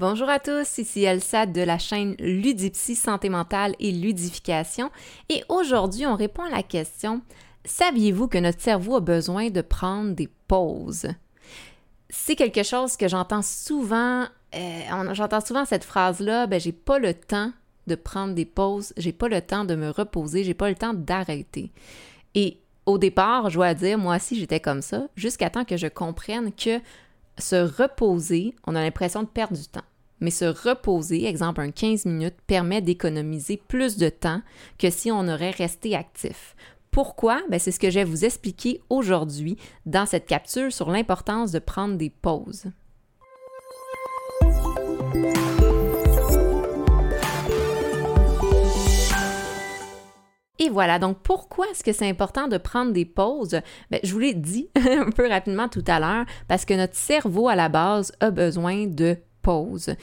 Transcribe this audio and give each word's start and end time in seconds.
Bonjour 0.00 0.30
à 0.30 0.38
tous, 0.38 0.78
ici 0.78 1.02
Elsa 1.02 1.44
de 1.44 1.60
la 1.60 1.76
chaîne 1.76 2.14
Ludipsy 2.18 2.94
Santé 2.94 3.28
mentale 3.28 3.74
et 3.80 3.92
ludification 3.92 4.90
et 5.28 5.44
aujourd'hui 5.50 6.06
on 6.06 6.16
répond 6.16 6.42
à 6.42 6.48
la 6.48 6.62
question 6.62 7.20
Saviez-vous 7.66 8.26
que 8.26 8.38
notre 8.38 8.62
cerveau 8.62 8.96
a 8.96 9.00
besoin 9.00 9.50
de 9.50 9.60
prendre 9.60 10.14
des 10.14 10.30
pauses? 10.48 11.08
C'est 12.08 12.34
quelque 12.34 12.62
chose 12.62 12.96
que 12.96 13.08
j'entends 13.08 13.42
souvent, 13.42 14.24
euh, 14.54 15.12
j'entends 15.12 15.42
souvent 15.42 15.66
cette 15.66 15.84
phrase-là, 15.84 16.46
ben 16.46 16.58
j'ai 16.58 16.72
pas 16.72 16.98
le 16.98 17.12
temps 17.12 17.52
de 17.86 17.94
prendre 17.94 18.32
des 18.32 18.46
pauses, 18.46 18.94
j'ai 18.96 19.12
pas 19.12 19.28
le 19.28 19.42
temps 19.42 19.66
de 19.66 19.74
me 19.74 19.90
reposer, 19.90 20.44
j'ai 20.44 20.54
pas 20.54 20.70
le 20.70 20.76
temps 20.76 20.94
d'arrêter. 20.94 21.72
Et 22.34 22.56
au 22.86 22.96
départ, 22.96 23.50
je 23.50 23.56
dois 23.56 23.74
dire, 23.74 23.98
moi 23.98 24.16
aussi 24.16 24.40
j'étais 24.40 24.60
comme 24.60 24.80
ça, 24.80 25.08
jusqu'à 25.14 25.50
temps 25.50 25.66
que 25.66 25.76
je 25.76 25.88
comprenne 25.88 26.54
que 26.54 26.80
se 27.36 27.56
reposer, 27.56 28.54
on 28.66 28.74
a 28.74 28.80
l'impression 28.80 29.22
de 29.22 29.28
perdre 29.28 29.58
du 29.58 29.66
temps. 29.66 29.82
Mais 30.20 30.30
se 30.30 30.44
reposer, 30.44 31.26
exemple 31.26 31.60
un 31.60 31.70
15 31.70 32.06
minutes, 32.06 32.36
permet 32.46 32.82
d'économiser 32.82 33.56
plus 33.56 33.96
de 33.96 34.08
temps 34.08 34.42
que 34.78 34.90
si 34.90 35.10
on 35.10 35.28
aurait 35.28 35.50
resté 35.50 35.96
actif. 35.96 36.54
Pourquoi? 36.90 37.40
Ben, 37.48 37.60
c'est 37.60 37.70
ce 37.70 37.78
que 37.78 37.90
je 37.90 38.00
vais 38.00 38.04
vous 38.04 38.24
expliquer 38.24 38.80
aujourd'hui 38.90 39.56
dans 39.86 40.06
cette 40.06 40.26
capsule 40.26 40.72
sur 40.72 40.90
l'importance 40.90 41.52
de 41.52 41.60
prendre 41.60 41.96
des 41.96 42.10
pauses. 42.10 42.66
Et 50.62 50.68
voilà, 50.68 50.98
donc 50.98 51.20
pourquoi 51.22 51.66
est-ce 51.70 51.82
que 51.82 51.92
c'est 51.92 52.08
important 52.08 52.46
de 52.46 52.58
prendre 52.58 52.92
des 52.92 53.06
pauses? 53.06 53.60
Bien, 53.90 54.00
je 54.02 54.12
vous 54.12 54.18
l'ai 54.18 54.34
dit 54.34 54.68
un 54.76 55.10
peu 55.10 55.26
rapidement 55.26 55.68
tout 55.68 55.84
à 55.86 55.98
l'heure, 55.98 56.26
parce 56.48 56.66
que 56.66 56.74
notre 56.74 56.96
cerveau 56.96 57.48
à 57.48 57.56
la 57.56 57.70
base 57.70 58.12
a 58.20 58.30
besoin 58.30 58.86
de 58.86 59.16
pauses. 59.42 59.94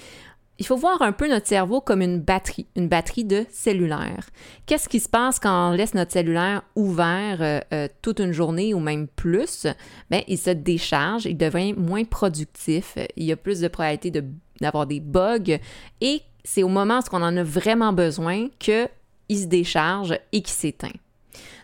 Il 0.60 0.66
faut 0.66 0.76
voir 0.76 1.04
un 1.04 1.12
peu 1.12 1.30
notre 1.30 1.46
cerveau 1.46 1.82
comme 1.82 2.02
une 2.02 2.20
batterie, 2.20 2.66
une 2.76 2.88
batterie 2.88 3.26
de 3.26 3.46
cellulaire. 3.52 4.28
Qu'est-ce 4.66 4.90
qui 4.90 5.00
se 5.00 5.08
passe 5.08 5.40
quand 5.40 5.70
on 5.70 5.74
laisse 5.74 5.94
notre 5.94 6.12
cellulaire 6.12 6.64
ouvert 6.76 7.42
euh, 7.42 7.60
euh, 7.74 7.88
toute 8.02 8.20
une 8.20 8.32
journée 8.32 8.74
ou 8.74 8.80
même 8.80 9.08
plus? 9.08 9.68
Bien, 10.10 10.24
il 10.28 10.38
se 10.38 10.50
décharge, 10.50 11.26
il 11.26 11.38
devient 11.38 11.74
moins 11.74 12.06
productif, 12.06 12.98
il 13.16 13.26
y 13.26 13.32
a 13.32 13.36
plus 13.36 13.60
de 13.60 13.68
probabilité 13.68 14.24
d'avoir 14.60 14.88
des 14.88 15.00
bugs 15.00 15.60
et 16.02 16.22
c'est 16.44 16.64
au 16.64 16.70
moment 16.70 17.00
où 17.00 17.16
on 17.16 17.22
en 17.22 17.38
a 17.38 17.44
vraiment 17.44 17.94
besoin 17.94 18.48
que 18.60 18.88
il 19.30 19.38
se 19.38 19.46
décharge 19.46 20.18
et 20.32 20.42
qui 20.42 20.52
s'éteint. 20.52 20.94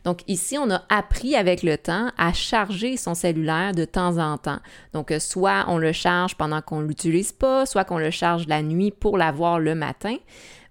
Donc 0.03 0.21
ici, 0.27 0.57
on 0.57 0.69
a 0.69 0.81
appris 0.89 1.35
avec 1.35 1.63
le 1.63 1.77
temps 1.77 2.11
à 2.17 2.33
charger 2.33 2.97
son 2.97 3.13
cellulaire 3.13 3.73
de 3.73 3.85
temps 3.85 4.17
en 4.17 4.37
temps. 4.37 4.59
Donc 4.93 5.11
euh, 5.11 5.19
soit 5.19 5.65
on 5.67 5.77
le 5.77 5.91
charge 5.91 6.35
pendant 6.35 6.61
qu'on 6.61 6.81
ne 6.81 6.87
l'utilise 6.87 7.31
pas, 7.31 7.65
soit 7.65 7.85
qu'on 7.85 7.97
le 7.97 8.11
charge 8.11 8.47
la 8.47 8.61
nuit 8.61 8.91
pour 8.91 9.17
l'avoir 9.17 9.59
le 9.59 9.75
matin, 9.75 10.17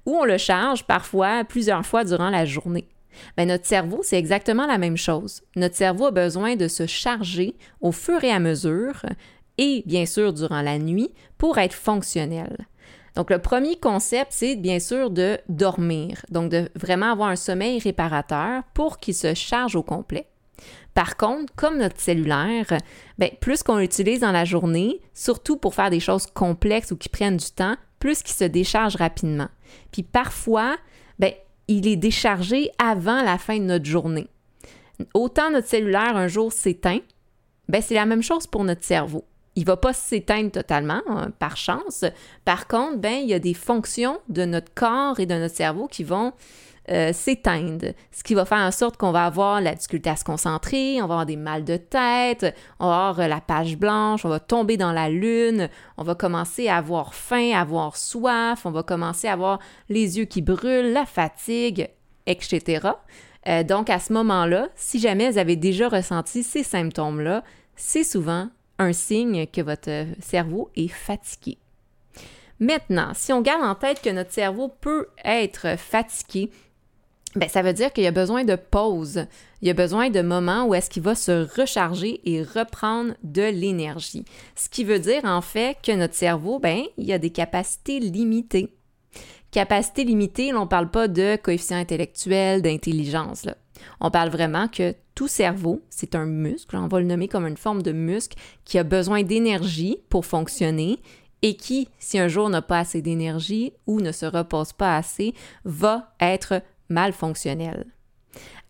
ou 0.06 0.16
on 0.16 0.24
le 0.24 0.38
charge 0.38 0.84
parfois 0.84 1.44
plusieurs 1.44 1.86
fois 1.86 2.04
durant 2.04 2.30
la 2.30 2.44
journée. 2.44 2.88
Bien, 3.36 3.46
notre 3.46 3.66
cerveau, 3.66 4.00
c'est 4.02 4.18
exactement 4.18 4.66
la 4.66 4.78
même 4.78 4.96
chose. 4.96 5.42
Notre 5.56 5.76
cerveau 5.76 6.06
a 6.06 6.10
besoin 6.10 6.56
de 6.56 6.68
se 6.68 6.86
charger 6.86 7.56
au 7.80 7.92
fur 7.92 8.24
et 8.24 8.30
à 8.30 8.38
mesure 8.38 9.02
et 9.58 9.82
bien 9.86 10.06
sûr 10.06 10.32
durant 10.32 10.62
la 10.62 10.78
nuit 10.78 11.10
pour 11.38 11.58
être 11.58 11.74
fonctionnel. 11.74 12.66
Donc, 13.14 13.30
le 13.30 13.38
premier 13.38 13.76
concept, 13.76 14.32
c'est 14.32 14.56
bien 14.56 14.78
sûr 14.78 15.10
de 15.10 15.38
dormir, 15.48 16.24
donc 16.30 16.50
de 16.50 16.70
vraiment 16.74 17.12
avoir 17.12 17.28
un 17.28 17.36
sommeil 17.36 17.78
réparateur 17.78 18.62
pour 18.74 18.98
qu'il 18.98 19.14
se 19.14 19.34
charge 19.34 19.76
au 19.76 19.82
complet. 19.82 20.26
Par 20.94 21.16
contre, 21.16 21.52
comme 21.54 21.78
notre 21.78 22.00
cellulaire, 22.00 22.66
bien, 23.18 23.30
plus 23.40 23.62
qu'on 23.62 23.76
l'utilise 23.76 24.20
dans 24.20 24.32
la 24.32 24.44
journée, 24.44 25.00
surtout 25.14 25.56
pour 25.56 25.74
faire 25.74 25.90
des 25.90 26.00
choses 26.00 26.26
complexes 26.26 26.90
ou 26.90 26.96
qui 26.96 27.08
prennent 27.08 27.36
du 27.36 27.50
temps, 27.50 27.76
plus 27.98 28.22
qu'il 28.22 28.34
se 28.34 28.44
décharge 28.44 28.96
rapidement. 28.96 29.48
Puis 29.90 30.02
parfois, 30.02 30.76
bien, 31.18 31.32
il 31.68 31.86
est 31.86 31.96
déchargé 31.96 32.70
avant 32.78 33.22
la 33.22 33.38
fin 33.38 33.58
de 33.58 33.64
notre 33.64 33.86
journée. 33.86 34.28
Autant 35.14 35.50
notre 35.50 35.68
cellulaire 35.68 36.16
un 36.16 36.28
jour 36.28 36.52
s'éteint, 36.52 37.00
ben 37.68 37.80
c'est 37.80 37.94
la 37.94 38.06
même 38.06 38.22
chose 38.22 38.46
pour 38.46 38.64
notre 38.64 38.84
cerveau 38.84 39.24
il 39.54 39.64
va 39.64 39.76
pas 39.76 39.92
s'éteindre 39.92 40.50
totalement, 40.50 41.02
hein, 41.08 41.30
par 41.38 41.56
chance. 41.56 42.04
Par 42.44 42.66
contre, 42.66 42.98
ben, 42.98 43.14
il 43.22 43.28
y 43.28 43.34
a 43.34 43.38
des 43.38 43.54
fonctions 43.54 44.18
de 44.28 44.44
notre 44.44 44.72
corps 44.74 45.20
et 45.20 45.26
de 45.26 45.34
notre 45.34 45.54
cerveau 45.54 45.88
qui 45.88 46.04
vont 46.04 46.32
euh, 46.90 47.12
s'éteindre, 47.12 47.92
ce 48.10 48.24
qui 48.24 48.34
va 48.34 48.44
faire 48.44 48.58
en 48.58 48.72
sorte 48.72 48.96
qu'on 48.96 49.12
va 49.12 49.24
avoir 49.24 49.60
la 49.60 49.72
difficulté 49.72 50.10
à 50.10 50.16
se 50.16 50.24
concentrer, 50.24 50.96
on 50.96 51.06
va 51.06 51.14
avoir 51.14 51.26
des 51.26 51.36
mal 51.36 51.64
de 51.64 51.76
tête, 51.76 52.56
on 52.80 52.88
va 52.88 53.08
avoir 53.08 53.20
euh, 53.20 53.28
la 53.28 53.40
page 53.40 53.76
blanche, 53.76 54.24
on 54.24 54.28
va 54.28 54.40
tomber 54.40 54.76
dans 54.76 54.90
la 54.90 55.08
lune, 55.08 55.68
on 55.96 56.02
va 56.02 56.16
commencer 56.16 56.66
à 56.66 56.78
avoir 56.78 57.14
faim, 57.14 57.52
à 57.54 57.60
avoir 57.60 57.96
soif, 57.96 58.66
on 58.66 58.72
va 58.72 58.82
commencer 58.82 59.28
à 59.28 59.34
avoir 59.34 59.60
les 59.90 60.18
yeux 60.18 60.24
qui 60.24 60.42
brûlent, 60.42 60.92
la 60.92 61.06
fatigue, 61.06 61.88
etc. 62.26 62.88
Euh, 63.46 63.62
donc 63.62 63.88
à 63.88 64.00
ce 64.00 64.12
moment-là, 64.14 64.68
si 64.74 64.98
jamais 64.98 65.30
vous 65.30 65.38
avez 65.38 65.54
déjà 65.54 65.88
ressenti 65.88 66.42
ces 66.42 66.64
symptômes-là, 66.64 67.44
c'est 67.76 68.04
souvent 68.04 68.48
un 68.78 68.92
signe 68.92 69.46
que 69.46 69.60
votre 69.60 70.06
cerveau 70.20 70.70
est 70.76 70.88
fatigué. 70.88 71.58
Maintenant, 72.60 73.12
si 73.14 73.32
on 73.32 73.40
garde 73.42 73.64
en 73.64 73.74
tête 73.74 74.02
que 74.02 74.10
notre 74.10 74.32
cerveau 74.32 74.68
peut 74.68 75.08
être 75.24 75.76
fatigué, 75.78 76.50
ben, 77.34 77.48
ça 77.48 77.62
veut 77.62 77.72
dire 77.72 77.92
qu'il 77.92 78.04
y 78.04 78.08
a 78.08 78.12
besoin 78.12 78.44
de 78.44 78.56
pause. 78.56 79.26
Il 79.62 79.68
y 79.68 79.70
a 79.70 79.74
besoin 79.74 80.10
de 80.10 80.20
moments 80.20 80.66
où 80.66 80.74
est-ce 80.74 80.90
qu'il 80.90 81.02
va 81.02 81.14
se 81.14 81.48
recharger 81.58 82.20
et 82.24 82.42
reprendre 82.42 83.14
de 83.22 83.42
l'énergie. 83.42 84.24
Ce 84.54 84.68
qui 84.68 84.84
veut 84.84 84.98
dire 84.98 85.24
en 85.24 85.40
fait 85.40 85.78
que 85.82 85.92
notre 85.92 86.14
cerveau, 86.14 86.58
ben, 86.58 86.82
il 86.98 87.10
a 87.12 87.18
des 87.18 87.30
capacités 87.30 88.00
limitées. 88.00 88.72
Capacité 89.50 90.04
limitée, 90.04 90.54
on 90.54 90.62
ne 90.62 90.66
parle 90.66 90.90
pas 90.90 91.08
de 91.08 91.36
coefficient 91.36 91.76
intellectuel, 91.76 92.62
d'intelligence. 92.62 93.46
On 94.00 94.10
parle 94.10 94.30
vraiment 94.30 94.68
que 94.68 94.94
tout 95.14 95.28
cerveau, 95.28 95.82
c'est 95.90 96.14
un 96.14 96.24
muscle, 96.24 96.76
on 96.76 96.88
va 96.88 97.00
le 97.00 97.06
nommer 97.06 97.28
comme 97.28 97.46
une 97.46 97.56
forme 97.56 97.82
de 97.82 97.92
muscle 97.92 98.36
qui 98.64 98.78
a 98.78 98.84
besoin 98.84 99.22
d'énergie 99.22 99.98
pour 100.08 100.24
fonctionner 100.24 100.98
et 101.42 101.56
qui, 101.56 101.88
si 101.98 102.18
un 102.18 102.28
jour 102.28 102.48
n'a 102.48 102.62
pas 102.62 102.78
assez 102.78 103.02
d'énergie 103.02 103.72
ou 103.86 104.00
ne 104.00 104.12
se 104.12 104.26
repose 104.26 104.72
pas 104.72 104.96
assez, 104.96 105.34
va 105.64 106.14
être 106.20 106.62
mal 106.88 107.12
fonctionnel. 107.12 107.86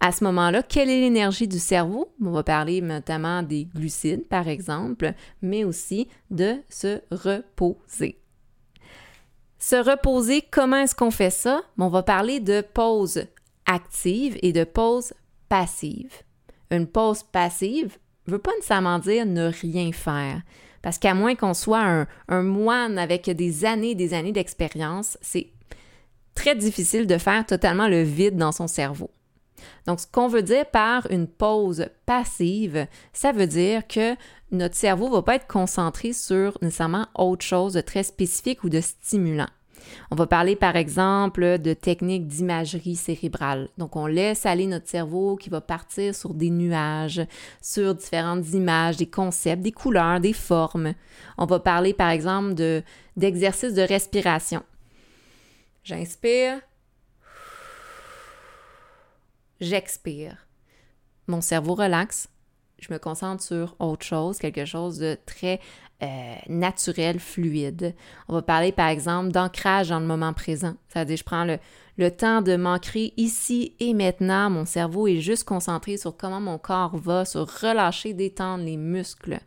À 0.00 0.10
ce 0.10 0.24
moment-là, 0.24 0.64
quelle 0.64 0.90
est 0.90 1.00
l'énergie 1.00 1.46
du 1.46 1.60
cerveau? 1.60 2.12
On 2.20 2.30
va 2.30 2.42
parler 2.42 2.80
notamment 2.80 3.42
des 3.42 3.66
glucides, 3.66 4.26
par 4.26 4.48
exemple, 4.48 5.14
mais 5.42 5.62
aussi 5.62 6.08
de 6.30 6.56
se 6.68 7.00
reposer. 7.12 8.18
Se 9.58 9.76
reposer, 9.76 10.42
comment 10.50 10.78
est-ce 10.78 10.96
qu'on 10.96 11.12
fait 11.12 11.30
ça? 11.30 11.62
On 11.78 11.88
va 11.88 12.02
parler 12.02 12.40
de 12.40 12.62
pause 12.62 13.26
active 13.64 14.36
et 14.42 14.52
de 14.52 14.64
pause 14.64 15.12
passive. 15.48 16.10
Une 16.72 16.86
pause 16.86 17.22
passive 17.22 17.98
ne 18.26 18.32
veut 18.32 18.38
pas 18.38 18.50
nécessairement 18.56 18.98
dire 18.98 19.26
ne 19.26 19.52
rien 19.60 19.92
faire. 19.92 20.40
Parce 20.80 20.98
qu'à 20.98 21.14
moins 21.14 21.36
qu'on 21.36 21.54
soit 21.54 22.06
un, 22.28 22.42
moine 22.42 22.98
avec 22.98 23.30
des 23.30 23.64
années 23.64 23.90
et 23.90 23.94
des 23.94 24.14
années 24.14 24.32
d'expérience, 24.32 25.18
c'est 25.20 25.48
très 26.34 26.56
difficile 26.56 27.06
de 27.06 27.18
faire 27.18 27.46
totalement 27.46 27.88
le 27.88 28.02
vide 28.02 28.36
dans 28.36 28.52
son 28.52 28.66
cerveau. 28.66 29.10
Donc, 29.86 30.00
ce 30.00 30.06
qu'on 30.06 30.26
veut 30.26 30.42
dire 30.42 30.66
par 30.66 31.08
une 31.10 31.28
pause 31.28 31.86
passive, 32.06 32.86
ça 33.12 33.30
veut 33.30 33.46
dire 33.46 33.86
que 33.86 34.16
notre 34.50 34.74
cerveau 34.74 35.08
ne 35.08 35.14
va 35.14 35.22
pas 35.22 35.36
être 35.36 35.46
concentré 35.46 36.12
sur 36.12 36.58
nécessairement 36.62 37.06
autre 37.14 37.44
chose 37.44 37.74
de 37.74 37.80
très 37.80 38.02
spécifique 38.02 38.64
ou 38.64 38.70
de 38.70 38.80
stimulant. 38.80 39.48
On 40.10 40.16
va 40.16 40.26
parler 40.26 40.56
par 40.56 40.76
exemple 40.76 41.58
de 41.58 41.72
techniques 41.72 42.26
d'imagerie 42.26 42.96
cérébrale. 42.96 43.68
Donc 43.78 43.96
on 43.96 44.06
laisse 44.06 44.46
aller 44.46 44.66
notre 44.66 44.88
cerveau 44.88 45.36
qui 45.36 45.50
va 45.50 45.60
partir 45.60 46.14
sur 46.14 46.34
des 46.34 46.50
nuages, 46.50 47.22
sur 47.60 47.94
différentes 47.94 48.48
images, 48.52 48.96
des 48.96 49.06
concepts, 49.06 49.62
des 49.62 49.72
couleurs, 49.72 50.20
des 50.20 50.32
formes. 50.32 50.94
On 51.38 51.46
va 51.46 51.60
parler 51.60 51.94
par 51.94 52.10
exemple 52.10 52.54
de 52.54 52.82
d'exercices 53.16 53.74
de 53.74 53.82
respiration. 53.82 54.62
J'inspire. 55.84 56.60
J'expire. 59.60 60.36
Mon 61.28 61.40
cerveau 61.40 61.74
relaxe 61.74 62.28
je 62.82 62.92
me 62.92 62.98
concentre 62.98 63.42
sur 63.42 63.76
autre 63.78 64.04
chose, 64.04 64.38
quelque 64.38 64.64
chose 64.64 64.98
de 64.98 65.16
très 65.26 65.60
euh, 66.02 66.34
naturel, 66.48 67.20
fluide. 67.20 67.94
On 68.28 68.34
va 68.34 68.42
parler 68.42 68.72
par 68.72 68.88
exemple 68.88 69.30
d'ancrage 69.30 69.90
dans 69.90 70.00
le 70.00 70.06
moment 70.06 70.32
présent. 70.32 70.74
C'est-à-dire, 70.88 71.16
je 71.16 71.24
prends 71.24 71.44
le, 71.44 71.58
le 71.96 72.10
temps 72.10 72.42
de 72.42 72.56
m'ancrer 72.56 73.12
ici 73.16 73.76
et 73.78 73.94
maintenant. 73.94 74.50
Mon 74.50 74.64
cerveau 74.64 75.06
est 75.06 75.20
juste 75.20 75.44
concentré 75.44 75.96
sur 75.96 76.16
comment 76.16 76.40
mon 76.40 76.58
corps 76.58 76.96
va, 76.96 77.24
sur 77.24 77.48
relâcher, 77.60 78.14
détendre 78.14 78.64
les 78.64 78.76
muscles. 78.76 79.38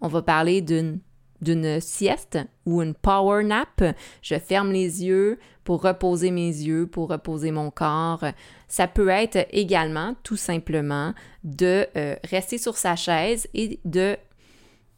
On 0.00 0.08
va 0.08 0.20
parler 0.20 0.60
d'une 0.60 1.00
d'une 1.46 1.80
sieste 1.80 2.38
ou 2.66 2.82
une 2.82 2.94
power 2.94 3.44
nap. 3.44 3.82
Je 4.20 4.34
ferme 4.34 4.72
les 4.72 5.04
yeux 5.04 5.38
pour 5.62 5.82
reposer 5.82 6.30
mes 6.30 6.48
yeux, 6.48 6.86
pour 6.86 7.08
reposer 7.08 7.52
mon 7.52 7.70
corps. 7.70 8.24
Ça 8.68 8.88
peut 8.88 9.08
être 9.08 9.46
également 9.50 10.14
tout 10.24 10.36
simplement 10.36 11.14
de 11.44 11.86
euh, 11.96 12.16
rester 12.24 12.58
sur 12.58 12.76
sa 12.76 12.96
chaise 12.96 13.46
et 13.54 13.78
de 13.84 14.16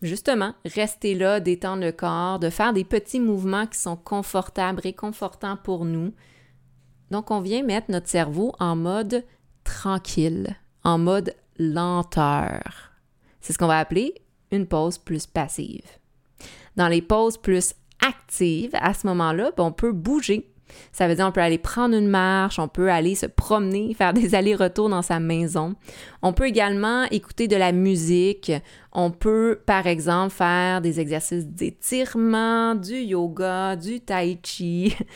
justement 0.00 0.54
rester 0.64 1.14
là, 1.14 1.40
détendre 1.40 1.84
le 1.84 1.92
corps, 1.92 2.38
de 2.38 2.50
faire 2.50 2.72
des 2.72 2.84
petits 2.84 3.20
mouvements 3.20 3.66
qui 3.66 3.78
sont 3.78 3.96
confortables, 3.96 4.80
réconfortants 4.80 5.58
pour 5.62 5.84
nous. 5.84 6.12
Donc, 7.10 7.30
on 7.30 7.40
vient 7.40 7.62
mettre 7.62 7.90
notre 7.90 8.08
cerveau 8.08 8.54
en 8.58 8.76
mode 8.76 9.24
tranquille, 9.64 10.56
en 10.82 10.98
mode 10.98 11.34
lenteur. 11.58 12.92
C'est 13.40 13.52
ce 13.52 13.58
qu'on 13.58 13.66
va 13.66 13.78
appeler 13.78 14.14
une 14.50 14.66
pause 14.66 14.98
plus 14.98 15.26
passive. 15.26 15.84
Dans 16.78 16.86
les 16.86 17.02
pauses 17.02 17.36
plus 17.36 17.74
actives, 18.00 18.70
à 18.74 18.94
ce 18.94 19.08
moment-là, 19.08 19.50
ben, 19.56 19.64
on 19.64 19.72
peut 19.72 19.90
bouger 19.90 20.48
ça 20.92 21.08
veut 21.08 21.14
dire 21.14 21.26
on 21.26 21.32
peut 21.32 21.40
aller 21.40 21.58
prendre 21.58 21.94
une 21.94 22.08
marche, 22.08 22.58
on 22.58 22.68
peut 22.68 22.90
aller 22.90 23.14
se 23.14 23.26
promener, 23.26 23.94
faire 23.98 24.12
des 24.12 24.34
allers-retours 24.34 24.88
dans 24.88 25.02
sa 25.02 25.20
maison. 25.20 25.74
On 26.22 26.32
peut 26.32 26.46
également 26.46 27.04
écouter 27.10 27.48
de 27.48 27.56
la 27.56 27.72
musique. 27.72 28.52
On 28.92 29.10
peut, 29.10 29.60
par 29.66 29.86
exemple, 29.86 30.34
faire 30.34 30.80
des 30.80 30.98
exercices 30.98 31.46
d'étirement, 31.46 32.74
du 32.74 32.96
yoga, 32.96 33.76
du 33.76 34.00
tai 34.00 34.38
chi. 34.42 34.94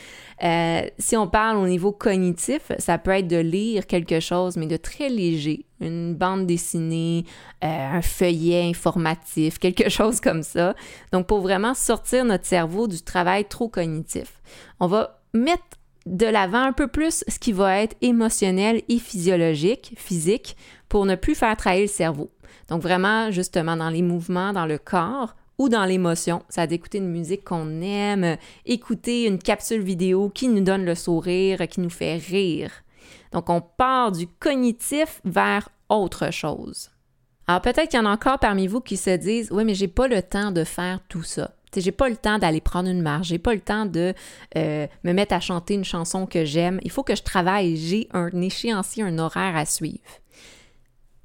Euh, 0.43 0.81
si 0.97 1.15
on 1.15 1.27
parle 1.27 1.55
au 1.55 1.67
niveau 1.67 1.93
cognitif, 1.93 2.73
ça 2.77 2.97
peut 2.97 3.11
être 3.11 3.29
de 3.29 3.37
lire 3.37 3.87
quelque 3.87 4.19
chose, 4.19 4.57
mais 4.57 4.65
de 4.65 4.75
très 4.75 5.07
léger, 5.07 5.65
une 5.79 6.15
bande 6.15 6.45
dessinée, 6.47 7.23
euh, 7.63 7.67
un 7.97 8.01
feuillet 8.01 8.63
informatif, 8.63 9.57
quelque 9.59 9.87
chose 9.89 10.19
comme 10.19 10.43
ça. 10.43 10.75
Donc, 11.13 11.27
pour 11.27 11.39
vraiment 11.39 11.73
sortir 11.73 12.25
notre 12.25 12.45
cerveau 12.45 12.87
du 12.87 13.01
travail 13.01 13.45
trop 13.45 13.69
cognitif. 13.69 14.41
On 14.81 14.87
va 14.87 15.22
mettre 15.33 15.63
de 16.05 16.25
l'avant 16.25 16.63
un 16.63 16.73
peu 16.73 16.87
plus 16.87 17.23
ce 17.27 17.39
qui 17.39 17.53
va 17.53 17.79
être 17.79 17.95
émotionnel 18.01 18.81
et 18.89 18.99
physiologique, 18.99 19.93
physique, 19.97 20.57
pour 20.89 21.05
ne 21.05 21.15
plus 21.15 21.35
faire 21.35 21.55
travailler 21.55 21.83
le 21.83 21.87
cerveau. 21.87 22.29
Donc 22.69 22.81
vraiment, 22.81 23.31
justement, 23.31 23.75
dans 23.75 23.89
les 23.89 24.01
mouvements, 24.01 24.53
dans 24.53 24.65
le 24.65 24.77
corps 24.77 25.35
ou 25.57 25.69
dans 25.69 25.85
l'émotion, 25.85 26.43
ça 26.49 26.67
d'écouter 26.67 26.97
une 26.97 27.09
musique 27.09 27.43
qu'on 27.43 27.81
aime, 27.81 28.37
écouter 28.65 29.25
une 29.25 29.39
capsule 29.39 29.81
vidéo 29.81 30.29
qui 30.29 30.47
nous 30.47 30.61
donne 30.61 30.85
le 30.85 30.95
sourire, 30.95 31.67
qui 31.67 31.79
nous 31.79 31.89
fait 31.89 32.17
rire. 32.17 32.71
Donc 33.31 33.49
on 33.49 33.61
part 33.61 34.11
du 34.11 34.27
cognitif 34.27 35.21
vers 35.25 35.69
autre 35.89 36.31
chose. 36.31 36.89
Alors 37.47 37.61
peut-être 37.61 37.89
qu'il 37.89 37.99
y 37.99 38.01
en 38.01 38.05
a 38.05 38.13
encore 38.13 38.39
parmi 38.39 38.67
vous 38.67 38.81
qui 38.81 38.97
se 38.97 39.15
disent 39.15 39.51
"Oui, 39.51 39.65
mais 39.65 39.75
j'ai 39.75 39.87
pas 39.87 40.07
le 40.07 40.21
temps 40.21 40.51
de 40.51 40.63
faire 40.63 40.99
tout 41.09 41.23
ça." 41.23 41.51
J'ai 41.81 41.91
pas 41.91 42.09
le 42.09 42.15
temps 42.15 42.39
d'aller 42.39 42.61
prendre 42.61 42.89
une 42.89 43.01
marche, 43.01 43.27
j'ai 43.27 43.39
pas 43.39 43.53
le 43.53 43.61
temps 43.61 43.85
de 43.85 44.13
euh, 44.57 44.87
me 45.03 45.13
mettre 45.13 45.33
à 45.33 45.39
chanter 45.39 45.73
une 45.73 45.85
chanson 45.85 46.25
que 46.25 46.45
j'aime. 46.45 46.79
Il 46.83 46.91
faut 46.91 47.03
que 47.03 47.15
je 47.15 47.23
travaille, 47.23 47.77
j'ai 47.77 48.07
un 48.13 48.29
échéancier, 48.41 49.03
un 49.03 49.17
horaire 49.19 49.55
à 49.55 49.65
suivre. 49.65 49.99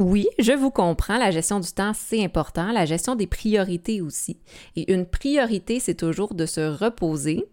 Oui, 0.01 0.29
je 0.39 0.53
vous 0.53 0.71
comprends, 0.71 1.19
la 1.19 1.33
gestion 1.33 1.59
du 1.59 1.73
temps, 1.73 1.93
c'est 1.93 2.23
important, 2.23 2.71
la 2.71 2.85
gestion 2.85 3.17
des 3.17 3.27
priorités 3.27 4.01
aussi. 4.01 4.39
Et 4.77 4.93
une 4.93 5.07
priorité, 5.07 5.81
c'est 5.81 5.97
toujours 5.97 6.35
de 6.35 6.47
se 6.47 6.61
reposer 6.61 7.45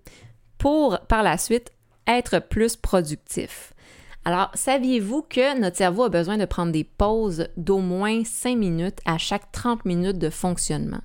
pour, 0.60 1.00
par 1.08 1.24
la 1.24 1.40
suite, 1.40 1.72
être 2.06 2.40
plus 2.40 2.76
productif. 2.76 3.74
Alors, 4.26 4.52
saviez-vous 4.54 5.24
que 5.24 5.60
notre 5.60 5.78
cerveau 5.78 6.04
a 6.04 6.10
besoin 6.10 6.38
de 6.38 6.46
prendre 6.46 6.72
des 6.72 6.84
pauses 6.84 7.48
d'au 7.58 7.80
moins 7.80 8.24
5 8.24 8.58
minutes 8.58 9.00
à 9.06 9.18
chaque 9.18 9.52
30 9.52 9.86
minutes 9.86 10.20
de 10.20 10.30
fonctionnement? 10.30 11.02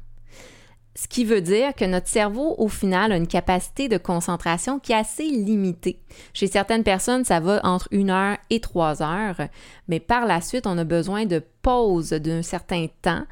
Ce 0.97 1.07
qui 1.07 1.25
veut 1.25 1.41
dire 1.41 1.75
que 1.75 1.85
notre 1.85 2.09
cerveau, 2.09 2.57
au 2.59 2.69
final, 2.69 3.13
a 3.13 3.17
une 3.17 3.29
capacité 3.29 3.89
de 3.89 3.97
concentration 3.97 4.81
qui 4.81 4.93
est 4.93 4.97
assez 4.97 5.31
limitée. 5.31 6.01
Chez 6.35 6.49
certaines 6.49 6.83
personnes, 6.83 7.25
ça 7.25 7.39
va 7.39 7.61
entre 7.65 7.87
une 7.93 8.11
heure 8.11 8.37
et 8.51 8.61
trois 8.61 9.01
heures, 9.01 9.49
mais 9.87 10.01
par 10.01 10.27
la 10.27 10.41
suite, 10.41 10.67
on 10.67 10.79
a 10.79 10.85
besoin 10.85 11.27
de 11.27 11.43
pauses 11.63 12.11
d'un 12.11 12.43
certain 12.43 12.89
temps. 13.03 13.25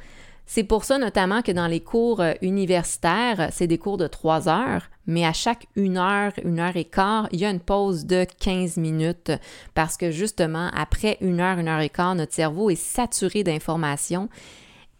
C'est 0.46 0.64
pour 0.64 0.84
ça 0.84 0.96
notamment 0.96 1.42
que 1.42 1.52
dans 1.52 1.66
les 1.66 1.80
cours 1.80 2.22
euh, 2.22 2.32
universitaires, 2.40 3.50
c'est 3.52 3.66
des 3.66 3.76
cours 3.76 3.98
de 3.98 4.06
trois 4.06 4.48
heures, 4.48 4.88
mais 5.06 5.26
à 5.26 5.34
chaque 5.34 5.66
une 5.76 5.98
heure, 5.98 6.32
une 6.42 6.58
heure 6.58 6.76
et 6.76 6.86
quart, 6.86 7.28
il 7.32 7.40
y 7.40 7.44
a 7.44 7.50
une 7.50 7.60
pause 7.60 8.06
de 8.06 8.24
15 8.40 8.78
minutes 8.78 9.30
parce 9.74 9.98
que 9.98 10.10
justement, 10.10 10.70
après 10.74 11.18
une 11.20 11.40
heure, 11.40 11.58
une 11.58 11.68
heure 11.68 11.80
et 11.80 11.90
quart, 11.90 12.14
notre 12.14 12.32
cerveau 12.32 12.70
est 12.70 12.82
saturé 12.82 13.44
d'informations 13.44 14.30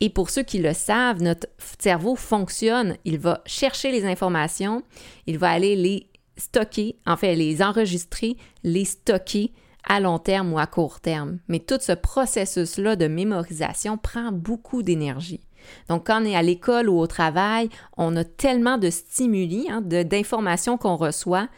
et 0.00 0.10
pour 0.10 0.30
ceux 0.30 0.42
qui 0.42 0.58
le 0.58 0.72
savent, 0.72 1.22
notre 1.22 1.48
cerveau 1.78 2.14
fonctionne. 2.14 2.96
Il 3.04 3.18
va 3.18 3.42
chercher 3.46 3.90
les 3.90 4.04
informations, 4.04 4.82
il 5.26 5.38
va 5.38 5.50
aller 5.50 5.74
les 5.74 6.08
stocker, 6.36 6.96
en 7.06 7.16
fait, 7.16 7.34
les 7.34 7.62
enregistrer, 7.62 8.36
les 8.62 8.84
stocker 8.84 9.52
à 9.88 10.00
long 10.00 10.18
terme 10.18 10.52
ou 10.52 10.58
à 10.58 10.66
court 10.66 11.00
terme. 11.00 11.38
Mais 11.48 11.58
tout 11.58 11.78
ce 11.80 11.92
processus-là 11.92 12.94
de 12.94 13.08
mémorisation 13.08 13.96
prend 13.96 14.30
beaucoup 14.30 14.82
d'énergie. 14.82 15.40
Donc, 15.88 16.06
quand 16.06 16.22
on 16.22 16.26
est 16.26 16.36
à 16.36 16.42
l'école 16.42 16.88
ou 16.88 16.98
au 16.98 17.06
travail, 17.06 17.68
on 17.96 18.14
a 18.16 18.24
tellement 18.24 18.78
de 18.78 18.90
stimuli, 18.90 19.66
hein, 19.68 19.80
d'informations 19.82 20.78
qu'on 20.78 20.96
reçoit, 20.96 21.48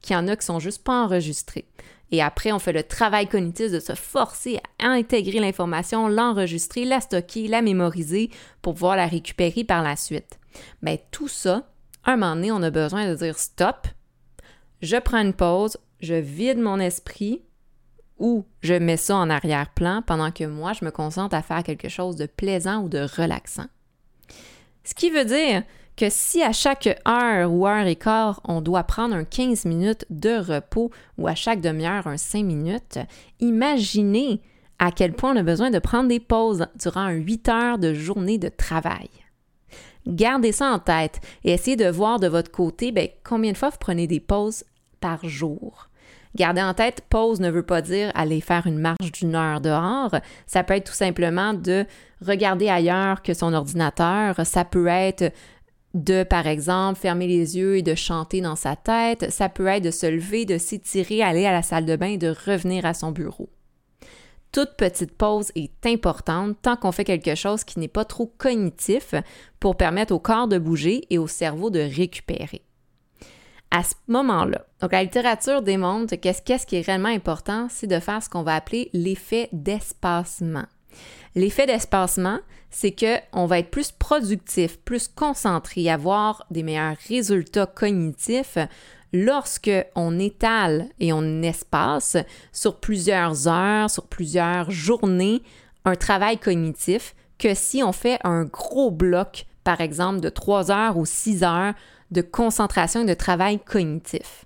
qu'il 0.00 0.14
y 0.14 0.18
en 0.18 0.28
a 0.28 0.36
qui 0.36 0.46
sont 0.46 0.60
juste 0.60 0.82
pas 0.82 1.04
enregistrés. 1.04 1.66
Et 2.12 2.22
après, 2.22 2.52
on 2.52 2.58
fait 2.58 2.72
le 2.72 2.82
travail 2.82 3.28
cognitif 3.28 3.70
de 3.70 3.80
se 3.80 3.94
forcer 3.94 4.58
à 4.78 4.88
intégrer 4.88 5.38
l'information, 5.38 6.08
l'enregistrer, 6.08 6.84
la 6.84 7.00
stocker, 7.00 7.46
la 7.46 7.62
mémoriser 7.62 8.30
pour 8.62 8.74
pouvoir 8.74 8.96
la 8.96 9.06
récupérer 9.06 9.64
par 9.64 9.82
la 9.82 9.96
suite. 9.96 10.38
Mais 10.82 11.04
tout 11.12 11.28
ça, 11.28 11.70
un 12.04 12.16
moment 12.16 12.34
donné, 12.34 12.50
on 12.50 12.62
a 12.62 12.70
besoin 12.70 13.08
de 13.08 13.14
dire 13.14 13.38
stop, 13.38 13.86
je 14.82 14.96
prends 14.96 15.22
une 15.22 15.34
pause, 15.34 15.76
je 16.00 16.14
vide 16.14 16.58
mon 16.58 16.80
esprit 16.80 17.42
ou 18.18 18.44
je 18.60 18.74
mets 18.74 18.96
ça 18.96 19.16
en 19.16 19.30
arrière-plan 19.30 20.02
pendant 20.06 20.30
que 20.30 20.44
moi, 20.44 20.72
je 20.72 20.84
me 20.84 20.90
concentre 20.90 21.34
à 21.34 21.42
faire 21.42 21.62
quelque 21.62 21.88
chose 21.88 22.16
de 22.16 22.26
plaisant 22.26 22.82
ou 22.82 22.88
de 22.88 23.06
relaxant. 23.16 23.66
Ce 24.84 24.94
qui 24.94 25.10
veut 25.10 25.24
dire 25.24 25.62
que 26.00 26.08
si 26.08 26.42
à 26.42 26.52
chaque 26.52 26.98
heure 27.06 27.52
ou 27.52 27.66
heure 27.66 27.86
et 27.86 27.94
quart, 27.94 28.40
on 28.44 28.62
doit 28.62 28.84
prendre 28.84 29.14
un 29.14 29.24
15 29.24 29.66
minutes 29.66 30.06
de 30.08 30.38
repos 30.38 30.90
ou 31.18 31.28
à 31.28 31.34
chaque 31.34 31.60
demi-heure 31.60 32.06
un 32.06 32.16
5 32.16 32.42
minutes, 32.42 32.98
imaginez 33.38 34.40
à 34.78 34.92
quel 34.92 35.12
point 35.12 35.34
on 35.34 35.40
a 35.40 35.42
besoin 35.42 35.70
de 35.70 35.78
prendre 35.78 36.08
des 36.08 36.18
pauses 36.18 36.66
durant 36.74 37.10
8 37.10 37.48
heures 37.50 37.78
de 37.78 37.92
journée 37.92 38.38
de 38.38 38.48
travail. 38.48 39.10
Gardez 40.06 40.52
ça 40.52 40.72
en 40.72 40.78
tête 40.78 41.20
et 41.44 41.52
essayez 41.52 41.76
de 41.76 41.90
voir 41.90 42.18
de 42.18 42.28
votre 42.28 42.50
côté 42.50 42.92
ben, 42.92 43.08
combien 43.22 43.52
de 43.52 43.58
fois 43.58 43.68
vous 43.68 43.76
prenez 43.78 44.06
des 44.06 44.20
pauses 44.20 44.64
par 45.02 45.28
jour. 45.28 45.90
Gardez 46.34 46.62
en 46.62 46.72
tête, 46.72 47.02
pause 47.10 47.40
ne 47.40 47.50
veut 47.50 47.64
pas 47.64 47.82
dire 47.82 48.10
aller 48.14 48.40
faire 48.40 48.66
une 48.66 48.78
marche 48.78 49.12
d'une 49.12 49.34
heure 49.34 49.60
dehors. 49.60 50.14
Ça 50.46 50.62
peut 50.62 50.74
être 50.74 50.86
tout 50.86 50.96
simplement 50.96 51.52
de 51.52 51.84
regarder 52.24 52.70
ailleurs 52.70 53.20
que 53.20 53.34
son 53.34 53.52
ordinateur. 53.52 54.46
Ça 54.46 54.64
peut 54.64 54.86
être 54.86 55.32
de, 55.94 56.22
par 56.22 56.46
exemple, 56.46 57.00
fermer 57.00 57.26
les 57.26 57.56
yeux 57.56 57.76
et 57.76 57.82
de 57.82 57.94
chanter 57.94 58.40
dans 58.40 58.56
sa 58.56 58.76
tête. 58.76 59.30
Ça 59.30 59.48
peut 59.48 59.66
être 59.66 59.84
de 59.84 59.90
se 59.90 60.06
lever, 60.06 60.44
de 60.44 60.58
s'étirer, 60.58 61.22
aller 61.22 61.46
à 61.46 61.52
la 61.52 61.62
salle 61.62 61.86
de 61.86 61.96
bain 61.96 62.10
et 62.10 62.18
de 62.18 62.34
revenir 62.46 62.86
à 62.86 62.94
son 62.94 63.10
bureau. 63.10 63.48
Toute 64.52 64.74
petite 64.76 65.16
pause 65.16 65.52
est 65.54 65.86
importante 65.86 66.56
tant 66.60 66.76
qu'on 66.76 66.90
fait 66.90 67.04
quelque 67.04 67.36
chose 67.36 67.62
qui 67.62 67.78
n'est 67.78 67.88
pas 67.88 68.04
trop 68.04 68.26
cognitif 68.26 69.14
pour 69.60 69.76
permettre 69.76 70.12
au 70.12 70.18
corps 70.18 70.48
de 70.48 70.58
bouger 70.58 71.06
et 71.10 71.18
au 71.18 71.28
cerveau 71.28 71.70
de 71.70 71.78
récupérer. 71.78 72.62
À 73.70 73.84
ce 73.84 73.94
moment-là, 74.08 74.66
donc 74.80 74.90
la 74.90 75.04
littérature 75.04 75.62
démontre 75.62 76.16
qu'est-ce 76.16 76.66
qui 76.66 76.76
est 76.76 76.86
réellement 76.86 77.08
important, 77.08 77.68
c'est 77.70 77.86
de 77.86 78.00
faire 78.00 78.20
ce 78.20 78.28
qu'on 78.28 78.42
va 78.42 78.56
appeler 78.56 78.90
l'effet 78.92 79.48
d'espacement. 79.52 80.66
L'effet 81.34 81.66
d'espacement, 81.66 82.38
c'est 82.70 82.94
qu'on 82.94 83.46
va 83.46 83.58
être 83.58 83.70
plus 83.70 83.92
productif, 83.92 84.78
plus 84.78 85.08
concentré, 85.08 85.90
avoir 85.90 86.44
des 86.50 86.62
meilleurs 86.62 86.96
résultats 87.08 87.66
cognitifs 87.66 88.58
lorsque 89.12 89.70
on 89.94 90.18
étale 90.18 90.88
et 91.00 91.12
on 91.12 91.42
espace 91.42 92.16
sur 92.52 92.78
plusieurs 92.78 93.48
heures, 93.48 93.90
sur 93.90 94.06
plusieurs 94.06 94.70
journées, 94.70 95.42
un 95.84 95.96
travail 95.96 96.38
cognitif 96.38 97.14
que 97.38 97.54
si 97.54 97.82
on 97.82 97.92
fait 97.92 98.18
un 98.22 98.44
gros 98.44 98.90
bloc, 98.90 99.46
par 99.64 99.80
exemple, 99.80 100.20
de 100.20 100.28
trois 100.28 100.70
heures 100.70 100.96
ou 100.96 101.06
six 101.06 101.42
heures 101.42 101.74
de 102.10 102.22
concentration 102.22 103.02
et 103.02 103.06
de 103.06 103.14
travail 103.14 103.58
cognitif. 103.58 104.44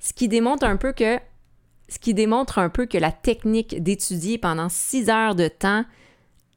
Ce 0.00 0.12
qui 0.12 0.28
démontre 0.28 0.66
un 0.66 0.76
peu 0.76 0.92
que 0.92 1.18
ce 1.94 2.00
qui 2.00 2.12
démontre 2.12 2.58
un 2.58 2.70
peu 2.70 2.86
que 2.86 2.98
la 2.98 3.12
technique 3.12 3.80
d'étudier 3.80 4.36
pendant 4.36 4.68
six 4.68 5.08
heures 5.08 5.36
de 5.36 5.46
temps 5.46 5.84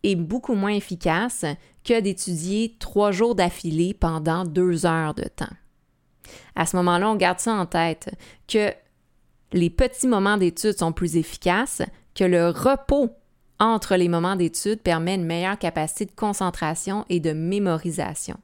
est 0.04 0.16
beaucoup 0.16 0.56
moins 0.56 0.74
efficace 0.74 1.46
que 1.84 2.00
d'étudier 2.00 2.76
trois 2.80 3.12
jours 3.12 3.36
d'affilée 3.36 3.94
pendant 3.94 4.46
deux 4.46 4.88
heures 4.88 5.14
de 5.14 5.26
temps. 5.26 5.54
À 6.56 6.66
ce 6.66 6.76
moment-là, 6.78 7.12
on 7.12 7.16
garde 7.16 7.40
ça 7.40 7.54
en 7.54 7.68
tête, 7.68 8.10
que 8.48 8.72
les 9.54 9.70
petits 9.70 10.08
moments 10.08 10.38
d'étude 10.38 10.78
sont 10.78 10.92
plus 10.92 11.18
efficaces, 11.18 11.84
que 12.16 12.24
le 12.24 12.50
repos 12.50 13.12
entre 13.60 13.96
les 13.96 14.10
moments 14.10 14.36
d'étude 14.36 14.82
permet 14.82 15.16
une 15.16 15.26
meilleure 15.26 15.60
capacité 15.60 16.06
de 16.06 16.12
concentration 16.16 17.06
et 17.10 17.20
de 17.20 17.32
mémorisation. 17.32 18.38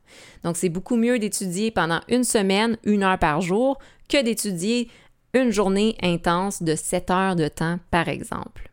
Donc, 0.44 0.58
c'est 0.58 0.70
beaucoup 0.70 0.96
mieux 0.96 1.18
d'étudier 1.18 1.72
pendant 1.72 2.02
une 2.08 2.24
semaine, 2.24 2.78
une 2.84 3.04
heure 3.04 3.20
par 3.20 3.42
jour, 3.42 3.80
que 4.10 4.22
d'étudier 4.22 4.90
une 5.34 5.52
journée 5.52 5.96
intense 6.02 6.62
de 6.62 6.75
sept 6.75 7.10
heures 7.10 7.36
de 7.36 7.48
temps, 7.48 7.80
par 7.92 8.08
exemple. 8.08 8.72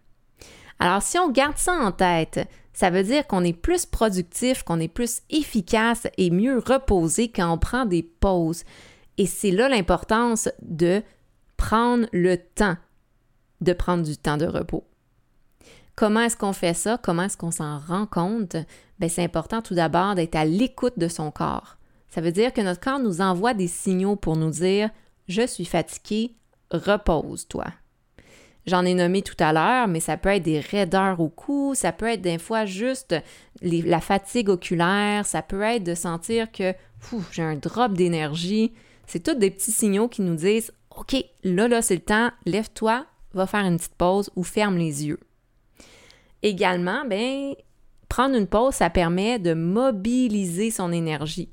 Alors, 0.78 1.02
si 1.02 1.18
on 1.18 1.30
garde 1.30 1.56
ça 1.56 1.72
en 1.72 1.92
tête, 1.92 2.46
Ça 2.72 2.88
veut 2.88 3.02
dire 3.02 3.26
qu'on 3.26 3.44
est 3.44 3.52
plus 3.52 3.84
productif, 3.84 4.62
qu'on 4.62 4.80
est 4.80 4.88
plus 4.88 5.20
efficace 5.28 6.06
et 6.16 6.30
mieux 6.30 6.58
reposé 6.58 7.28
quand 7.28 7.52
on 7.52 7.58
prend 7.58 7.84
des 7.84 8.02
pauses. 8.02 8.64
Et 9.18 9.26
c'est 9.26 9.50
là 9.50 9.68
l'importance 9.68 10.48
de 10.62 11.02
prendre 11.58 12.06
le 12.12 12.38
temps 12.38 12.76
de 13.60 13.74
prendre 13.74 14.02
du 14.02 14.16
temps 14.16 14.38
de 14.38 14.46
repos. 14.46 14.84
Comment 15.94 16.20
est-ce 16.20 16.36
qu'on 16.38 16.54
fait 16.54 16.72
ça? 16.72 16.98
Comment 17.02 17.24
est-ce 17.24 17.36
qu'on 17.36 17.50
s'en 17.50 17.78
rend 17.78 18.06
compte? 18.06 18.56
Bien, 18.98 19.08
c'est 19.10 19.24
important 19.24 19.60
tout 19.60 19.74
d'abord 19.74 20.14
d'être 20.14 20.36
à 20.36 20.46
l'écoute 20.46 20.98
de 20.98 21.08
son 21.08 21.30
corps. 21.30 21.76
Ça 22.08 22.22
veut 22.22 22.32
dire 22.32 22.54
que 22.54 22.62
notre 22.62 22.80
corps 22.80 22.98
nous 22.98 23.20
envoie 23.20 23.52
des 23.52 23.68
signaux 23.68 24.16
pour 24.16 24.36
nous 24.36 24.48
dire 24.48 24.88
Je 25.28 25.46
suis 25.46 25.66
fatigué, 25.66 26.34
repose-toi. 26.70 27.66
J'en 28.66 28.84
ai 28.84 28.94
nommé 28.94 29.22
tout 29.22 29.36
à 29.38 29.52
l'heure, 29.52 29.88
mais 29.88 30.00
ça 30.00 30.16
peut 30.16 30.28
être 30.28 30.42
des 30.42 30.60
raideurs 30.60 31.20
au 31.20 31.28
cou, 31.28 31.74
ça 31.74 31.92
peut 31.92 32.06
être 32.06 32.20
des 32.20 32.38
fois 32.38 32.66
juste 32.66 33.14
la 33.62 34.00
fatigue 34.00 34.50
oculaire, 34.50 35.24
ça 35.24 35.42
peut 35.42 35.62
être 35.62 35.84
de 35.84 35.94
sentir 35.94 36.52
que 36.52 36.74
j'ai 37.32 37.42
un 37.42 37.56
drop 37.56 37.94
d'énergie. 37.94 38.72
C'est 39.06 39.22
tous 39.22 39.34
des 39.34 39.50
petits 39.50 39.72
signaux 39.72 40.08
qui 40.08 40.22
nous 40.22 40.36
disent 40.36 40.72
OK, 40.96 41.16
là, 41.42 41.68
là, 41.68 41.82
c'est 41.82 41.94
le 41.94 42.00
temps, 42.00 42.30
lève-toi, 42.44 43.06
va 43.32 43.46
faire 43.46 43.64
une 43.64 43.76
petite 43.76 43.94
pause 43.94 44.30
ou 44.36 44.42
ferme 44.42 44.76
les 44.76 45.06
yeux. 45.06 45.20
Également, 46.42 47.04
ben, 47.06 47.54
prendre 48.08 48.36
une 48.36 48.46
pause, 48.46 48.74
ça 48.74 48.90
permet 48.90 49.38
de 49.38 49.54
mobiliser 49.54 50.70
son 50.70 50.92
énergie. 50.92 51.50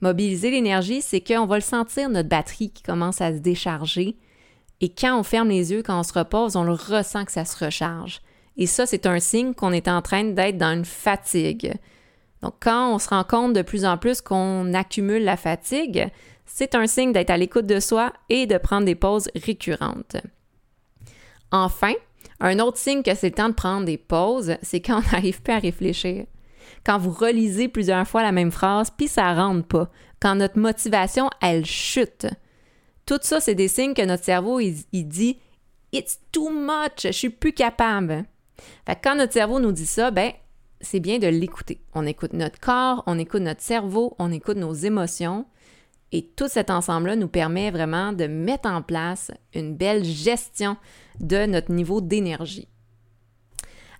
Mobiliser 0.00 0.50
l'énergie, 0.50 1.02
c'est 1.02 1.20
qu'on 1.20 1.46
va 1.46 1.56
le 1.56 1.62
sentir, 1.62 2.08
notre 2.08 2.28
batterie 2.28 2.70
qui 2.70 2.82
commence 2.82 3.20
à 3.20 3.32
se 3.32 3.38
décharger. 3.38 4.16
Et 4.80 4.90
quand 4.90 5.18
on 5.18 5.22
ferme 5.22 5.48
les 5.48 5.72
yeux, 5.72 5.82
quand 5.82 5.98
on 5.98 6.02
se 6.02 6.12
repose, 6.12 6.56
on 6.56 6.64
le 6.64 6.72
ressent 6.72 7.24
que 7.24 7.32
ça 7.32 7.44
se 7.44 7.64
recharge. 7.64 8.20
Et 8.56 8.66
ça, 8.66 8.86
c'est 8.86 9.06
un 9.06 9.20
signe 9.20 9.54
qu'on 9.54 9.72
est 9.72 9.88
en 9.88 10.02
train 10.02 10.24
d'être 10.24 10.58
dans 10.58 10.72
une 10.72 10.84
fatigue. 10.84 11.74
Donc, 12.42 12.54
quand 12.60 12.94
on 12.94 12.98
se 12.98 13.08
rend 13.08 13.24
compte 13.24 13.52
de 13.52 13.62
plus 13.62 13.84
en 13.84 13.98
plus 13.98 14.20
qu'on 14.20 14.72
accumule 14.74 15.24
la 15.24 15.36
fatigue, 15.36 16.08
c'est 16.44 16.74
un 16.74 16.86
signe 16.86 17.12
d'être 17.12 17.30
à 17.30 17.36
l'écoute 17.36 17.66
de 17.66 17.80
soi 17.80 18.12
et 18.28 18.46
de 18.46 18.58
prendre 18.58 18.86
des 18.86 18.94
pauses 18.94 19.28
récurrentes. 19.34 20.16
Enfin, 21.50 21.92
un 22.40 22.58
autre 22.58 22.78
signe 22.78 23.02
que 23.02 23.14
c'est 23.14 23.30
le 23.30 23.34
temps 23.34 23.48
de 23.48 23.54
prendre 23.54 23.86
des 23.86 23.98
pauses, 23.98 24.56
c'est 24.62 24.80
quand 24.80 24.98
on 24.98 25.10
n'arrive 25.12 25.42
plus 25.42 25.54
à 25.54 25.58
réfléchir. 25.58 26.26
Quand 26.84 26.98
vous 26.98 27.10
relisez 27.10 27.68
plusieurs 27.68 28.06
fois 28.06 28.22
la 28.22 28.32
même 28.32 28.52
phrase, 28.52 28.90
puis 28.90 29.08
ça 29.08 29.32
ne 29.32 29.40
rentre 29.40 29.66
pas. 29.66 29.90
Quand 30.20 30.34
notre 30.34 30.58
motivation, 30.58 31.30
elle 31.42 31.64
chute. 31.64 32.26
Tout 33.06 33.20
ça, 33.22 33.40
c'est 33.40 33.54
des 33.54 33.68
signes 33.68 33.94
que 33.94 34.04
notre 34.04 34.24
cerveau, 34.24 34.58
il, 34.58 35.08
dit 35.08 35.38
It's 35.92 36.18
too 36.32 36.50
much, 36.50 37.02
je 37.04 37.12
suis 37.12 37.30
plus 37.30 37.52
capable. 37.52 38.24
Fait 38.84 38.98
quand 39.02 39.14
notre 39.14 39.32
cerveau 39.32 39.60
nous 39.60 39.70
dit 39.70 39.86
ça, 39.86 40.10
ben, 40.10 40.32
c'est 40.80 40.98
bien 40.98 41.20
de 41.20 41.28
l'écouter. 41.28 41.80
On 41.94 42.04
écoute 42.04 42.32
notre 42.32 42.58
corps, 42.58 43.04
on 43.06 43.18
écoute 43.18 43.42
notre 43.42 43.62
cerveau, 43.62 44.16
on 44.18 44.32
écoute 44.32 44.56
nos 44.56 44.74
émotions. 44.74 45.46
Et 46.10 46.26
tout 46.26 46.48
cet 46.48 46.68
ensemble-là 46.68 47.14
nous 47.14 47.28
permet 47.28 47.70
vraiment 47.70 48.12
de 48.12 48.26
mettre 48.26 48.68
en 48.68 48.82
place 48.82 49.30
une 49.54 49.76
belle 49.76 50.04
gestion 50.04 50.76
de 51.20 51.46
notre 51.46 51.72
niveau 51.72 52.00
d'énergie. 52.00 52.68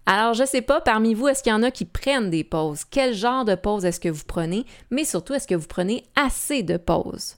Alors, 0.05 0.35
je 0.35 0.43
ne 0.43 0.49
sais 0.49 0.63
pas, 0.63 0.81
parmi 0.81 1.15
vous, 1.15 1.29
est-ce 1.29 1.43
qu'il 1.43 1.51
y 1.51 1.55
en 1.55 1.65
a 1.65 1.73
qui 1.73 1.85
prennent 1.85 2.31
des 2.31 2.45
pauses? 2.45 2.85
Quel 2.85 3.15
genre 3.15 3.45
de 3.45 3.57
pause 3.57 3.85
est-ce 3.85 4.01
que 4.01 4.09
vous 4.09 4.25
prenez? 4.25 4.65
Mais 4.91 5.05
surtout, 5.05 5.35
est-ce 5.35 5.49
que 5.49 5.57
vous 5.57 5.67
prenez 5.67 6.05
assez 6.15 6.63
de 6.63 6.77
pauses? 6.77 7.37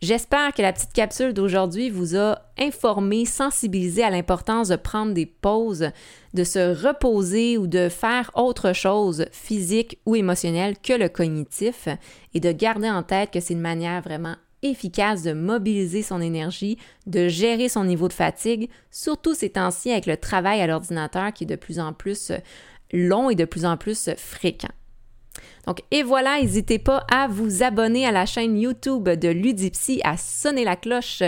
J'espère 0.00 0.52
que 0.52 0.62
la 0.62 0.72
petite 0.72 0.92
capsule 0.92 1.32
d'aujourd'hui 1.32 1.90
vous 1.90 2.16
a 2.16 2.38
informé, 2.56 3.24
sensibilisé 3.24 4.04
à 4.04 4.10
l'importance 4.10 4.68
de 4.68 4.76
prendre 4.76 5.12
des 5.12 5.26
pauses, 5.26 5.90
de 6.34 6.44
se 6.44 6.86
reposer 6.86 7.58
ou 7.58 7.66
de 7.66 7.88
faire 7.88 8.30
autre 8.36 8.72
chose, 8.72 9.26
physique 9.32 9.98
ou 10.06 10.14
émotionnelle, 10.14 10.78
que 10.78 10.92
le 10.92 11.08
cognitif, 11.08 11.88
et 12.32 12.38
de 12.38 12.52
garder 12.52 12.88
en 12.88 13.02
tête 13.02 13.32
que 13.32 13.40
c'est 13.40 13.54
une 13.54 13.60
manière 13.60 14.00
vraiment 14.00 14.36
efficace 14.62 15.24
de 15.24 15.32
mobiliser 15.32 16.02
son 16.02 16.20
énergie, 16.20 16.78
de 17.08 17.26
gérer 17.26 17.68
son 17.68 17.82
niveau 17.82 18.06
de 18.06 18.12
fatigue, 18.12 18.70
surtout 18.92 19.34
ces 19.34 19.50
temps-ci 19.50 19.90
avec 19.90 20.06
le 20.06 20.16
travail 20.16 20.60
à 20.60 20.68
l'ordinateur 20.68 21.32
qui 21.32 21.42
est 21.42 21.48
de 21.48 21.56
plus 21.56 21.80
en 21.80 21.92
plus 21.92 22.30
long 22.92 23.30
et 23.30 23.34
de 23.34 23.44
plus 23.44 23.64
en 23.64 23.76
plus 23.76 24.10
fréquent. 24.16 24.68
Donc, 25.66 25.82
et 25.90 26.02
voilà, 26.02 26.40
n'hésitez 26.40 26.78
pas 26.78 27.04
à 27.10 27.28
vous 27.28 27.62
abonner 27.62 28.06
à 28.06 28.12
la 28.12 28.26
chaîne 28.26 28.58
YouTube 28.58 29.08
de 29.08 29.28
Ludipsy, 29.28 30.00
à 30.04 30.16
sonner 30.16 30.64
la 30.64 30.76
cloche 30.76 31.22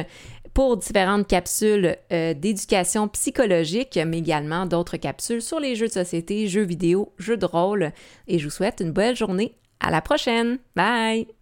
pour 0.54 0.76
différentes 0.76 1.26
capsules 1.26 1.96
euh, 2.12 2.34
d'éducation 2.34 3.08
psychologique, 3.08 3.98
mais 4.06 4.18
également 4.18 4.66
d'autres 4.66 4.96
capsules 4.96 5.42
sur 5.42 5.60
les 5.60 5.76
jeux 5.76 5.88
de 5.88 5.92
société, 5.92 6.48
jeux 6.48 6.64
vidéo, 6.64 7.12
jeux 7.18 7.36
de 7.36 7.46
rôle. 7.46 7.92
Et 8.26 8.38
je 8.38 8.44
vous 8.44 8.50
souhaite 8.50 8.80
une 8.80 8.92
belle 8.92 9.16
journée. 9.16 9.54
À 9.80 9.90
la 9.90 10.02
prochaine. 10.02 10.58
Bye! 10.76 11.39